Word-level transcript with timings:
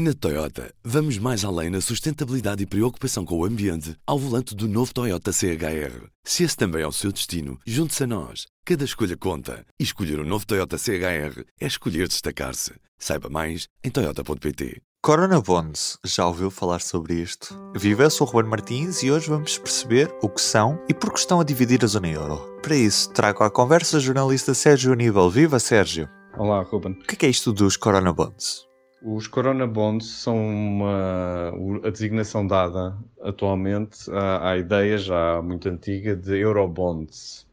Na 0.00 0.14
Toyota, 0.14 0.72
vamos 0.84 1.18
mais 1.18 1.44
além 1.44 1.70
na 1.70 1.80
sustentabilidade 1.80 2.62
e 2.62 2.66
preocupação 2.66 3.24
com 3.24 3.36
o 3.36 3.44
ambiente 3.44 3.96
ao 4.06 4.16
volante 4.16 4.54
do 4.54 4.68
novo 4.68 4.94
Toyota 4.94 5.32
CHR. 5.32 6.06
Se 6.22 6.44
esse 6.44 6.56
também 6.56 6.82
é 6.82 6.86
o 6.86 6.92
seu 6.92 7.10
destino, 7.10 7.58
junte-se 7.66 8.04
a 8.04 8.06
nós. 8.06 8.46
Cada 8.64 8.84
escolha 8.84 9.16
conta. 9.16 9.66
E 9.76 9.82
escolher 9.82 10.20
o 10.20 10.22
um 10.22 10.24
novo 10.24 10.46
Toyota 10.46 10.78
CHR 10.78 11.42
é 11.60 11.66
escolher 11.66 12.06
destacar-se. 12.06 12.74
Saiba 12.96 13.28
mais 13.28 13.66
em 13.82 13.90
Toyota.pt. 13.90 14.80
Corona 15.02 15.40
Bonds, 15.40 15.98
já 16.06 16.28
ouviu 16.28 16.48
falar 16.48 16.80
sobre 16.80 17.14
isto? 17.14 17.58
Viva, 17.74 18.04
eu 18.04 18.10
sou 18.10 18.24
o 18.24 18.30
Ruben 18.30 18.50
Martins 18.50 19.02
e 19.02 19.10
hoje 19.10 19.28
vamos 19.28 19.58
perceber 19.58 20.14
o 20.22 20.28
que 20.28 20.40
são 20.40 20.78
e 20.88 20.94
por 20.94 21.12
que 21.12 21.18
estão 21.18 21.40
a 21.40 21.44
dividir 21.44 21.82
a 21.82 21.88
zona 21.88 22.06
euro. 22.06 22.60
Para 22.62 22.76
isso, 22.76 23.10
trago 23.10 23.42
à 23.42 23.50
conversa 23.50 23.96
o 23.96 24.00
jornalista 24.00 24.54
Sérgio 24.54 24.92
Aníbal. 24.92 25.28
Viva, 25.28 25.58
Sérgio! 25.58 26.08
Olá, 26.36 26.62
Ruben. 26.62 26.92
O 26.92 27.04
que 27.04 27.26
é 27.26 27.28
isto 27.28 27.52
dos 27.52 27.76
Corona 27.76 28.12
Bonds? 28.12 28.67
Os 29.02 29.28
Corona 29.28 29.66
Bonds 29.66 30.06
são 30.06 30.36
uma, 30.36 31.52
a 31.84 31.90
designação 31.90 32.44
dada 32.46 32.98
atualmente 33.20 34.10
à, 34.10 34.50
à 34.50 34.58
ideia 34.58 34.98
já 34.98 35.40
muito 35.40 35.68
antiga 35.68 36.16
de 36.16 36.36
Eurobonds. 36.36 37.46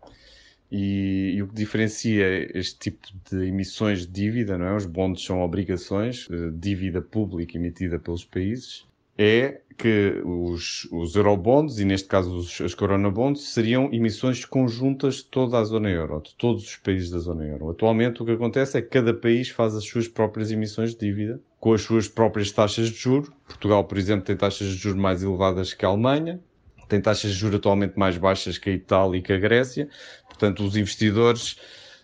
E, 0.72 1.34
e, 1.36 1.44
o 1.44 1.48
que 1.48 1.54
diferencia 1.54 2.26
este 2.58 2.92
tipo 2.92 3.08
de 3.30 3.46
emissões 3.48 4.00
de 4.02 4.08
dívida, 4.08 4.58
não 4.58 4.66
é? 4.66 4.76
Os 4.76 4.88
bonds 4.88 5.24
são 5.24 5.42
obrigações, 5.42 6.28
de 6.28 6.52
dívida 6.52 7.02
pública 7.02 7.56
emitida 7.58 8.00
pelos 8.00 8.26
países, 8.26 8.86
é 9.18 9.62
que 9.78 10.22
os, 10.24 10.88
os 10.92 11.16
Eurobonds, 11.16 11.80
e 11.80 11.86
neste 11.86 12.08
caso 12.08 12.36
os, 12.38 12.60
os 12.60 12.74
Corona 12.74 13.10
Bonds, 13.10 13.42
seriam 13.42 13.90
emissões 13.92 14.46
conjuntas 14.46 15.16
de 15.16 15.26
toda 15.26 15.60
a 15.60 15.64
zona 15.64 15.90
euro, 15.90 16.22
de 16.22 16.34
todos 16.36 16.64
os 16.64 16.76
países 16.78 17.10
da 17.10 17.20
zona 17.20 17.46
euro. 17.46 17.70
Atualmente 17.70 18.22
o 18.22 18.26
que 18.26 18.32
acontece 18.32 18.78
é 18.78 18.82
que 18.82 18.90
cada 18.90 19.14
país 19.14 19.50
faz 19.50 19.76
as 19.76 19.84
suas 19.84 20.08
próprias 20.08 20.52
emissões 20.52 20.92
de 20.92 21.00
dívida, 21.00 21.42
com 21.60 21.74
as 21.74 21.82
suas 21.82 22.08
próprias 22.08 22.52
taxas 22.52 22.90
de 22.90 22.96
juros. 22.96 23.30
Portugal, 23.48 23.84
por 23.84 23.98
exemplo, 23.98 24.26
tem 24.26 24.38
taxas 24.38 24.68
de 24.68 24.76
juros 24.76 25.00
mais 25.00 25.22
elevadas 25.22 25.74
que 25.74 25.86
a 25.86 25.90
Alemanha, 25.90 26.40
tem 26.88 27.02
taxas 27.02 27.32
de 27.32 27.38
juros 27.38 27.58
atualmente 27.58 27.98
mais 27.98 28.18
baixas 28.18 28.58
que 28.58 28.70
a 28.70 28.74
Itália 28.74 29.18
e 29.18 29.22
que 29.22 29.34
a 29.34 29.38
Grécia. 29.38 29.90
Portanto, 30.28 30.64
os 30.64 30.78
investidores 30.78 31.58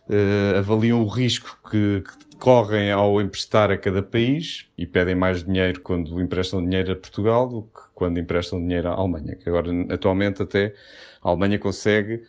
uh, 0.09 0.57
avaliam 0.57 1.01
o 1.01 1.07
risco 1.07 1.57
que, 1.69 2.01
que 2.01 2.30
correm 2.41 2.89
ao 2.91 3.21
emprestar 3.21 3.69
a 3.69 3.77
cada 3.77 4.01
país 4.01 4.65
e 4.75 4.87
pedem 4.87 5.13
mais 5.13 5.43
dinheiro 5.43 5.79
quando 5.81 6.19
emprestam 6.19 6.63
dinheiro 6.63 6.91
a 6.91 6.95
Portugal 6.95 7.47
do 7.47 7.61
que 7.61 7.81
quando 7.93 8.19
emprestam 8.19 8.59
dinheiro 8.59 8.89
à 8.89 8.93
Alemanha. 8.93 9.35
Que 9.35 9.47
agora, 9.47 9.69
atualmente, 9.93 10.41
até 10.41 10.73
a 11.21 11.29
Alemanha 11.29 11.59
consegue 11.59 12.23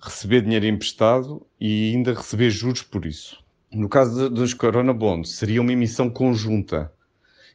receber 0.00 0.40
dinheiro 0.40 0.64
emprestado 0.64 1.46
e 1.60 1.92
ainda 1.94 2.14
receber 2.14 2.48
juros 2.48 2.82
por 2.82 3.04
isso. 3.04 3.44
No 3.70 3.86
caso 3.86 4.30
dos 4.30 4.54
Corona 4.54 4.94
Bonds, 4.94 5.32
seria 5.32 5.60
uma 5.60 5.74
emissão 5.74 6.08
conjunta 6.08 6.90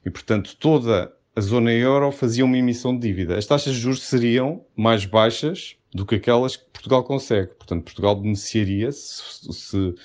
e, 0.05 0.11
portanto, 0.11 0.55
toda 0.57 1.11
a 1.35 1.41
zona 1.41 1.73
euro 1.73 2.11
fazia 2.11 2.45
uma 2.45 2.55
emissão 2.55 2.95
de 2.95 3.07
dívida. 3.07 3.35
As 3.35 3.47
taxas 3.47 3.73
de 3.73 3.79
juros 3.81 4.03
seriam 4.03 4.63
mais 4.75 5.05
baixas 5.05 5.75
do 5.95 6.05
que 6.05 6.15
aquelas 6.15 6.57
que 6.57 6.65
Portugal 6.65 7.05
consegue. 7.05 7.53
Portanto, 7.53 7.85
Portugal 7.85 8.17
beneficiaria 8.17 8.91
se, 8.91 9.53
se 9.53 9.95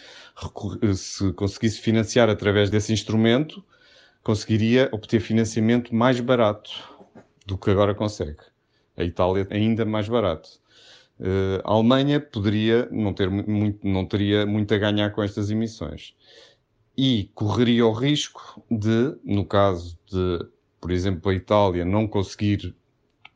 se 0.94 1.32
conseguisse 1.32 1.80
financiar 1.80 2.30
através 2.30 2.70
desse 2.70 2.92
instrumento, 2.92 3.62
conseguiria 4.22 4.88
obter 4.92 5.20
financiamento 5.20 5.94
mais 5.94 6.20
barato 6.20 6.70
do 7.44 7.58
que 7.58 7.70
agora 7.70 7.94
consegue. 7.94 8.38
A 8.96 9.02
Itália 9.02 9.46
ainda 9.50 9.84
mais 9.84 10.08
barato. 10.08 10.48
Uh, 11.18 11.60
a 11.64 11.72
Alemanha 11.72 12.20
poderia 12.20 12.88
não, 12.90 13.12
ter 13.12 13.28
muito, 13.28 13.86
não 13.86 14.06
teria 14.06 14.46
muito 14.46 14.72
a 14.72 14.78
ganhar 14.78 15.10
com 15.10 15.22
estas 15.22 15.50
emissões. 15.50 16.14
E 16.96 17.30
correria 17.34 17.84
o 17.84 17.92
risco 17.92 18.64
de, 18.70 19.14
no 19.24 19.44
caso 19.44 19.98
de, 20.10 20.46
por 20.80 20.92
exemplo, 20.92 21.30
a 21.30 21.34
Itália 21.34 21.84
não 21.84 22.06
conseguir 22.06 22.74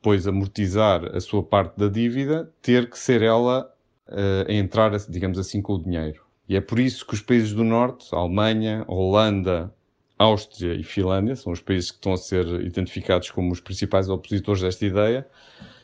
depois 0.04 0.26
amortizar 0.26 1.16
a 1.16 1.18
sua 1.18 1.42
parte 1.42 1.78
da 1.78 1.88
dívida, 1.88 2.52
ter 2.60 2.90
que 2.90 2.98
ser 2.98 3.22
ela 3.22 3.72
uh, 4.06 4.50
a 4.50 4.52
entrar, 4.52 4.94
digamos 5.08 5.38
assim, 5.38 5.62
com 5.62 5.76
o 5.76 5.82
dinheiro. 5.82 6.22
E 6.46 6.56
é 6.56 6.60
por 6.60 6.78
isso 6.78 7.06
que 7.06 7.14
os 7.14 7.22
países 7.22 7.54
do 7.54 7.64
Norte, 7.64 8.14
Alemanha, 8.14 8.84
Holanda, 8.86 9.72
Áustria 10.18 10.74
e 10.74 10.82
Finlândia, 10.82 11.34
são 11.36 11.54
os 11.54 11.62
países 11.62 11.90
que 11.90 11.96
estão 11.96 12.12
a 12.12 12.18
ser 12.18 12.46
identificados 12.60 13.30
como 13.30 13.50
os 13.50 13.60
principais 13.60 14.10
opositores 14.10 14.60
desta 14.60 14.84
ideia, 14.84 15.26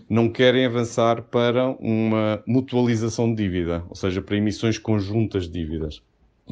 não 0.06 0.28
querem 0.28 0.66
avançar 0.66 1.22
para 1.22 1.70
uma 1.80 2.42
mutualização 2.46 3.34
de 3.34 3.42
dívida, 3.42 3.82
ou 3.88 3.96
seja, 3.96 4.20
para 4.20 4.36
emissões 4.36 4.76
conjuntas 4.76 5.46
de 5.48 5.52
dívidas, 5.52 6.02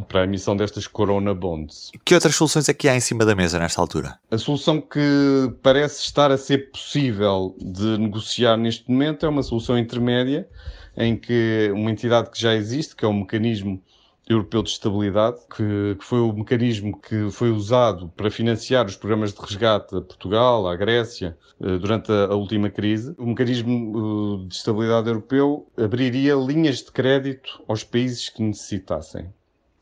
para 0.02 0.22
a 0.22 0.24
emissão 0.24 0.56
destas 0.56 0.86
Corona 0.86 1.34
Bonds. 1.34 1.90
Que 2.04 2.14
outras 2.14 2.34
soluções 2.34 2.68
é 2.68 2.74
que 2.74 2.88
há 2.88 2.96
em 2.96 3.00
cima 3.00 3.24
da 3.24 3.34
mesa 3.34 3.58
nesta 3.58 3.80
altura? 3.80 4.18
A 4.30 4.38
solução 4.38 4.80
que 4.80 5.52
parece 5.62 6.02
estar 6.02 6.30
a 6.30 6.38
ser 6.38 6.70
possível 6.70 7.56
de 7.60 7.98
negociar 7.98 8.56
neste 8.56 8.90
momento 8.90 9.26
é 9.26 9.28
uma 9.28 9.42
solução 9.42 9.78
intermédia, 9.78 10.48
em 10.96 11.16
que 11.16 11.70
uma 11.74 11.90
entidade 11.90 12.30
que 12.30 12.40
já 12.40 12.54
existe, 12.54 12.96
que 12.96 13.04
é 13.04 13.08
o 13.08 13.12
mecanismo 13.12 13.82
Europeu 14.28 14.62
de 14.62 14.68
Estabilidade, 14.68 15.38
que, 15.56 15.96
que, 15.98 16.04
foi 16.04 16.20
o 16.20 16.32
mecanismo 16.34 17.00
que 17.00 17.30
foi 17.30 17.50
usado 17.50 18.12
para 18.14 18.30
financiar 18.30 18.84
os 18.84 18.94
programas 18.94 19.32
de 19.32 19.40
resgate 19.40 19.96
a 19.96 20.02
Portugal, 20.02 20.68
à 20.68 20.76
Grécia, 20.76 21.36
eh, 21.60 21.78
durante 21.78 22.12
a, 22.12 22.26
a 22.26 22.34
última 22.34 22.68
crise. 22.68 23.14
O 23.16 23.26
mecanismo 23.26 24.42
eh, 24.44 24.48
de 24.48 24.54
estabilidade 24.54 25.08
europeu 25.08 25.66
abriria 25.78 26.34
linhas 26.34 26.82
de 26.82 26.92
crédito 26.92 27.64
aos 27.66 27.82
países 27.82 28.28
que 28.28 28.42
necessitassem. 28.42 29.32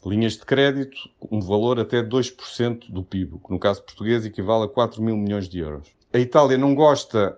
Linhas 0.06 0.34
de 0.34 0.44
crédito, 0.44 0.96
um 1.30 1.40
valor 1.40 1.80
até 1.80 2.00
2% 2.00 2.90
do 2.90 3.02
PIB, 3.02 3.40
que 3.44 3.50
no 3.50 3.58
caso 3.58 3.82
português 3.82 4.24
equivale 4.24 4.64
a 4.64 4.68
4 4.68 5.02
mil 5.02 5.16
milhões 5.16 5.48
de 5.48 5.58
euros. 5.58 5.88
A 6.12 6.18
Itália 6.18 6.56
não 6.56 6.74
gosta 6.74 7.36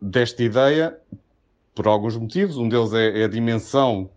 desta 0.00 0.42
ideia 0.42 0.98
por 1.74 1.86
alguns 1.86 2.16
motivos. 2.16 2.56
Um 2.56 2.68
deles 2.68 2.92
é, 2.92 3.20
é 3.20 3.24
a 3.24 3.28
dimensão 3.28 4.10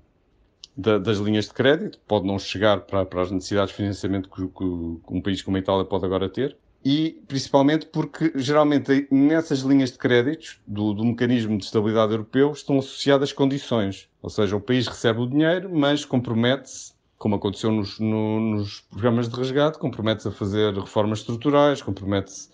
da, 0.75 0.97
das 0.97 1.19
linhas 1.19 1.45
de 1.45 1.53
crédito, 1.53 2.00
pode 2.07 2.28
não 2.28 2.38
chegar 2.38 2.81
para, 2.81 3.06
para 3.06 3.22
as 3.22 3.31
necessidades 3.31 3.69
de 3.72 3.78
financiamento 3.78 4.29
que, 4.29 4.45
que, 4.45 4.63
um 4.63 5.22
país 5.22 5.41
como 5.41 5.56
a 5.56 5.59
Itália 5.59 5.85
pode 5.85 6.06
agora 6.06 6.27
ter, 6.27 6.57
e 6.83 7.22
principalmente 7.27 7.85
porque 7.88 8.31
geralmente 8.35 9.07
nessas 9.09 9.62
linhas 9.62 9.91
de 9.91 9.97
créditos 9.97 10.59
do, 10.67 10.94
do 10.94 11.06
mecanismo 11.06 11.57
de 11.57 11.63
estabilidade 11.63 12.12
europeu 12.12 12.51
estão 12.51 12.77
associadas 12.77 13.31
condições, 13.31 14.09
ou 14.22 14.29
seja, 14.29 14.56
o 14.56 14.62
país 14.62 14.85
recebe 14.85 15.22
o 15.22 15.27
dinheiro, 15.27 15.69
mas 15.73 16.03
compromete-se 16.03 16.94
como 17.18 17.36
aconteceu 17.36 17.72
nos, 17.72 18.00
no, 18.00 18.40
nos 18.40 18.81
programas 18.81 19.30
de 19.30 19.36
resgate, 19.36 19.80
compromete-se 19.80 20.28
a 20.28 20.31
fazer 20.31 20.74
reformas 20.74 21.20
estruturais, 21.20 21.81
compromete-se 21.81 22.50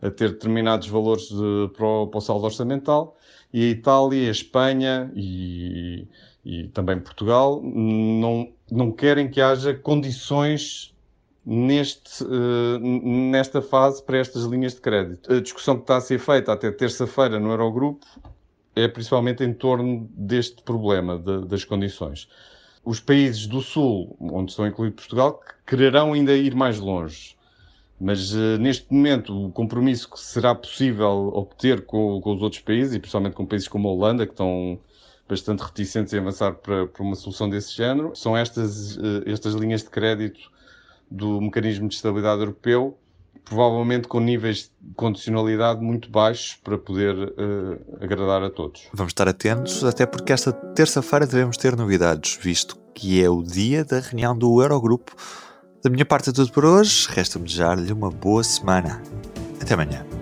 a 0.00 0.10
ter 0.10 0.32
determinados 0.32 0.88
valores 0.88 1.28
de, 1.28 1.70
para, 1.76 1.86
o, 1.86 2.06
para 2.08 2.18
o 2.18 2.20
saldo 2.20 2.44
orçamental, 2.44 3.16
e 3.52 3.64
a 3.64 3.68
Itália, 3.68 4.28
a 4.28 4.30
Espanha 4.30 5.12
e, 5.14 6.06
e 6.44 6.68
também 6.68 6.98
Portugal 6.98 7.60
não, 7.62 8.52
não 8.70 8.90
querem 8.90 9.30
que 9.30 9.40
haja 9.40 9.74
condições 9.74 10.92
neste, 11.44 12.24
uh, 12.24 12.78
nesta 12.80 13.60
fase 13.60 14.02
para 14.02 14.18
estas 14.18 14.44
linhas 14.44 14.74
de 14.74 14.80
crédito. 14.80 15.32
A 15.32 15.40
discussão 15.40 15.76
que 15.76 15.82
está 15.82 15.96
a 15.96 16.00
ser 16.00 16.18
feita 16.18 16.52
até 16.52 16.70
terça-feira 16.70 17.38
no 17.38 17.50
Eurogrupo 17.50 18.06
é 18.74 18.88
principalmente 18.88 19.44
em 19.44 19.52
torno 19.52 20.08
deste 20.14 20.62
problema 20.62 21.18
de, 21.18 21.46
das 21.46 21.64
condições. 21.64 22.28
Os 22.84 22.98
países 22.98 23.46
do 23.46 23.60
Sul, 23.60 24.16
onde 24.20 24.50
estão 24.50 24.66
incluído 24.66 24.96
Portugal, 24.96 25.40
quererão 25.66 26.12
ainda 26.12 26.36
ir 26.36 26.54
mais 26.54 26.80
longe. 26.80 27.36
Mas 28.00 28.32
uh, 28.32 28.58
neste 28.58 28.92
momento, 28.92 29.46
o 29.46 29.52
compromisso 29.52 30.10
que 30.10 30.18
será 30.18 30.54
possível 30.54 31.30
obter 31.32 31.86
com, 31.86 32.20
com 32.20 32.34
os 32.34 32.42
outros 32.42 32.60
países, 32.60 32.94
e 32.94 32.98
principalmente 32.98 33.34
com 33.34 33.46
países 33.46 33.68
como 33.68 33.88
a 33.88 33.92
Holanda, 33.92 34.26
que 34.26 34.32
estão 34.32 34.80
bastante 35.28 35.60
reticentes 35.60 36.12
em 36.12 36.18
avançar 36.18 36.54
para, 36.54 36.86
para 36.88 37.02
uma 37.02 37.14
solução 37.14 37.48
desse 37.48 37.72
género. 37.74 38.14
São 38.16 38.36
estas, 38.36 38.98
eh, 38.98 39.22
estas 39.26 39.54
linhas 39.54 39.82
de 39.82 39.90
crédito 39.90 40.50
do 41.10 41.40
mecanismo 41.40 41.88
de 41.88 41.94
estabilidade 41.94 42.40
europeu, 42.40 42.98
provavelmente 43.44 44.08
com 44.08 44.20
níveis 44.20 44.70
de 44.80 44.94
condicionalidade 44.94 45.80
muito 45.80 46.10
baixos 46.10 46.56
para 46.62 46.78
poder 46.78 47.14
uh, 47.14 48.04
agradar 48.04 48.42
a 48.42 48.50
todos. 48.50 48.88
Vamos 48.92 49.10
estar 49.10 49.28
atentos, 49.28 49.84
até 49.84 50.06
porque 50.06 50.32
esta 50.32 50.52
terça-feira 50.52 51.26
devemos 51.26 51.56
ter 51.56 51.76
novidades, 51.76 52.38
visto 52.40 52.76
que 52.94 53.22
é 53.22 53.28
o 53.28 53.42
dia 53.42 53.84
da 53.84 54.00
reunião 54.00 54.36
do 54.36 54.62
Eurogrupo. 54.62 55.14
Da 55.82 55.90
minha 55.90 56.04
parte 56.04 56.30
é 56.30 56.32
tudo 56.32 56.52
por 56.52 56.64
hoje, 56.64 57.08
resta-me 57.10 57.44
desejar-lhe 57.44 57.92
uma 57.92 58.10
boa 58.10 58.44
semana. 58.44 59.02
Até 59.60 59.74
amanhã. 59.74 60.21